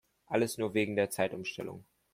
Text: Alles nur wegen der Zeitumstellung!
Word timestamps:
Alles 0.25 0.57
nur 0.57 0.73
wegen 0.73 0.95
der 0.95 1.11
Zeitumstellung! 1.11 1.85